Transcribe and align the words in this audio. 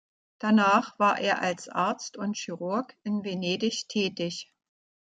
Danach 0.39 0.97
war 0.97 1.19
er 1.19 1.43
als 1.43 1.69
Arzt 1.69 2.17
und 2.17 2.35
Chirurg 2.35 2.97
in 3.03 3.23
Venedig 3.23 3.87
tätig. 3.87 4.51